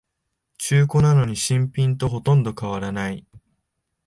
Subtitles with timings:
[0.57, 3.23] 中古なのに新品とほとんど変わらない